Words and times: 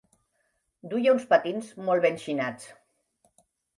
Duia 0.93 1.11
uns 1.17 1.27
patins 1.33 1.69
molt 1.91 2.07
ben 2.07 2.17
xinats. 2.25 2.71